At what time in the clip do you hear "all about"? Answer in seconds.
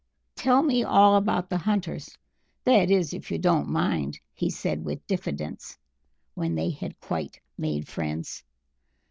0.83-1.47